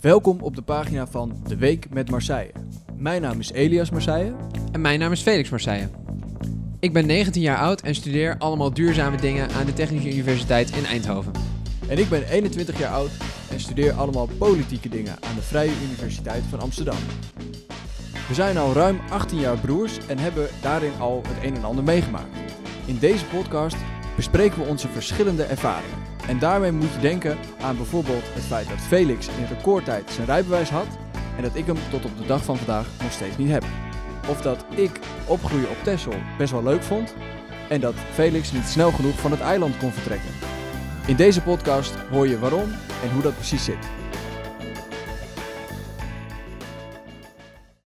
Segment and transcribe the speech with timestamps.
[0.00, 2.52] Welkom op de pagina van De Week met Marseille.
[2.96, 4.34] Mijn naam is Elias Marseille.
[4.72, 5.88] En mijn naam is Felix Marseille.
[6.80, 10.84] Ik ben 19 jaar oud en studeer allemaal duurzame dingen aan de Technische Universiteit in
[10.84, 11.32] Eindhoven.
[11.88, 13.10] En ik ben 21 jaar oud
[13.50, 16.98] en studeer allemaal politieke dingen aan de Vrije Universiteit van Amsterdam.
[18.28, 21.84] We zijn al ruim 18 jaar broers en hebben daarin al het een en ander
[21.84, 22.38] meegemaakt.
[22.86, 23.76] In deze podcast
[24.18, 25.98] bespreken we onze verschillende ervaringen.
[26.28, 30.70] En daarmee moet je denken aan bijvoorbeeld het feit dat Felix in recordtijd zijn rijbewijs
[30.70, 30.86] had
[31.36, 33.64] en dat ik hem tot op de dag van vandaag nog steeds niet heb.
[34.28, 34.90] Of dat ik
[35.26, 37.14] opgroeien op Texel best wel leuk vond
[37.68, 40.30] en dat Felix niet snel genoeg van het eiland kon vertrekken.
[41.06, 42.70] In deze podcast hoor je waarom
[43.02, 43.88] en hoe dat precies zit.